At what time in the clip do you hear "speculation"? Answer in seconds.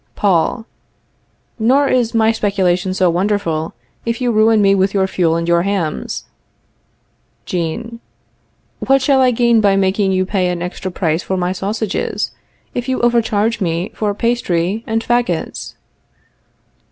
2.31-2.91